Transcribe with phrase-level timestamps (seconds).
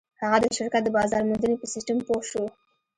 [0.21, 2.43] هغه د شرکت د بازار موندنې په سيسټم پوه شو.